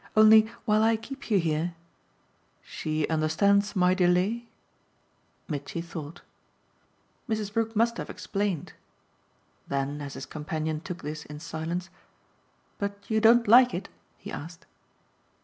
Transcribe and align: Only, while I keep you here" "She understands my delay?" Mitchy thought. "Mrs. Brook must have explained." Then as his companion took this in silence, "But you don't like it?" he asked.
Only, 0.17 0.49
while 0.65 0.81
I 0.81 0.95
keep 0.97 1.29
you 1.29 1.37
here" 1.37 1.75
"She 2.79 3.07
understands 3.07 3.75
my 3.75 3.93
delay?" 3.93 4.49
Mitchy 5.47 5.79
thought. 5.79 6.23
"Mrs. 7.29 7.53
Brook 7.53 7.75
must 7.75 7.97
have 7.97 8.09
explained." 8.09 8.73
Then 9.67 10.01
as 10.01 10.15
his 10.15 10.25
companion 10.25 10.79
took 10.81 11.03
this 11.03 11.23
in 11.25 11.39
silence, 11.39 11.91
"But 12.79 12.97
you 13.11 13.21
don't 13.21 13.47
like 13.47 13.75
it?" 13.75 13.89
he 14.17 14.31
asked. 14.31 14.65